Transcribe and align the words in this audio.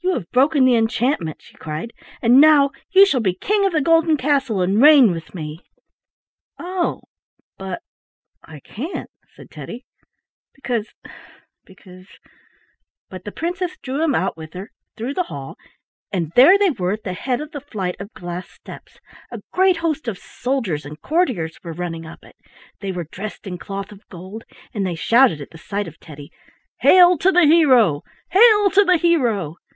"You 0.00 0.12
have 0.12 0.30
broken 0.30 0.66
the 0.66 0.74
enchantment," 0.74 1.38
she 1.40 1.54
cried, 1.54 1.94
"and 2.20 2.38
now 2.38 2.72
you 2.90 3.06
shall 3.06 3.22
be 3.22 3.32
the 3.32 3.38
King 3.46 3.64
of 3.64 3.72
the 3.72 3.80
Golden 3.80 4.18
Castle 4.18 4.60
and 4.60 4.80
reign 4.80 5.10
with 5.10 5.34
me." 5.34 5.60
"Oh, 6.58 7.04
but 7.56 7.80
I 8.44 8.60
can't," 8.60 9.10
said 9.34 9.50
Teddy, 9.50 9.86
"because 10.52 10.88
—because—" 11.64 12.06
But 13.08 13.24
the 13.24 13.32
princess 13.32 13.78
drew 13.78 14.02
him 14.04 14.14
out 14.14 14.36
with 14.36 14.52
her 14.52 14.70
through 14.94 15.14
the 15.14 15.24
hall, 15.24 15.56
and 16.12 16.30
there 16.36 16.58
they 16.58 16.70
were 16.70 16.92
at 16.92 17.04
the 17.04 17.14
head 17.14 17.40
of 17.40 17.52
the 17.52 17.62
flight 17.62 17.96
of 17.98 18.12
glass 18.12 18.50
steps. 18.50 19.00
A 19.30 19.40
great 19.52 19.78
host 19.78 20.06
of 20.06 20.18
soldiers 20.18 20.84
and 20.84 21.00
courtiers 21.00 21.58
were 21.64 21.72
running 21.72 22.04
up 22.04 22.22
it. 22.24 22.36
They 22.80 22.92
were 22.92 23.08
dressed 23.10 23.46
in 23.46 23.56
cloth 23.56 23.90
of 23.90 24.06
gold, 24.10 24.44
and 24.74 24.86
they 24.86 24.96
shouted 24.96 25.40
at 25.40 25.50
the 25.50 25.58
sight 25.58 25.88
of 25.88 25.98
Teddy: 25.98 26.30
"Hail 26.80 27.16
to 27.16 27.32
the 27.32 27.46
hero! 27.46 28.02
Hail 28.30 28.70
to 28.72 28.84
the 28.84 28.98
hero!" 28.98 29.56